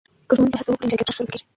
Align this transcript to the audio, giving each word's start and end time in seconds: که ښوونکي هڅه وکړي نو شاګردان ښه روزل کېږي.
که 0.27 0.33
ښوونکي 0.37 0.57
هڅه 0.59 0.69
وکړي 0.71 0.85
نو 0.87 0.91
شاګردان 0.95 1.07
ښه 1.17 1.17
روزل 1.17 1.27
کېږي. 1.31 1.45